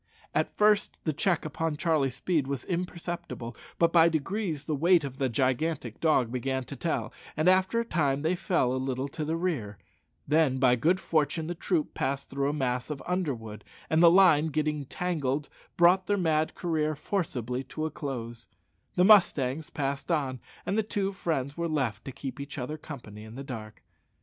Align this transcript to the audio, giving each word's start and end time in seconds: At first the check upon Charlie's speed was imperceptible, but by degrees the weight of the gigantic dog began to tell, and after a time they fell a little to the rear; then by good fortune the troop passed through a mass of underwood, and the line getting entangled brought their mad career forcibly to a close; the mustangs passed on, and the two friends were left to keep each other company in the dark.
At 0.33 0.57
first 0.57 0.97
the 1.03 1.13
check 1.13 1.45
upon 1.45 1.77
Charlie's 1.77 2.15
speed 2.15 2.47
was 2.47 2.65
imperceptible, 2.65 3.55
but 3.77 3.93
by 3.93 4.09
degrees 4.09 4.65
the 4.65 4.73
weight 4.73 5.03
of 5.03 5.19
the 5.19 5.29
gigantic 5.29 5.99
dog 5.99 6.31
began 6.31 6.63
to 6.63 6.75
tell, 6.75 7.13
and 7.37 7.47
after 7.47 7.79
a 7.79 7.85
time 7.85 8.21
they 8.21 8.33
fell 8.35 8.73
a 8.73 8.81
little 8.81 9.07
to 9.09 9.23
the 9.23 9.35
rear; 9.37 9.77
then 10.27 10.57
by 10.57 10.75
good 10.75 10.99
fortune 10.99 11.45
the 11.45 11.53
troop 11.53 11.93
passed 11.93 12.31
through 12.31 12.49
a 12.49 12.51
mass 12.51 12.89
of 12.89 13.03
underwood, 13.05 13.63
and 13.91 14.01
the 14.01 14.09
line 14.09 14.47
getting 14.47 14.77
entangled 14.79 15.49
brought 15.77 16.07
their 16.07 16.17
mad 16.17 16.55
career 16.55 16.95
forcibly 16.95 17.63
to 17.65 17.85
a 17.85 17.91
close; 17.91 18.47
the 18.95 19.05
mustangs 19.05 19.69
passed 19.69 20.09
on, 20.11 20.39
and 20.65 20.79
the 20.79 20.81
two 20.81 21.11
friends 21.11 21.55
were 21.55 21.69
left 21.69 22.03
to 22.05 22.11
keep 22.11 22.39
each 22.39 22.57
other 22.57 22.75
company 22.75 23.23
in 23.23 23.35
the 23.35 23.43
dark. 23.43 23.83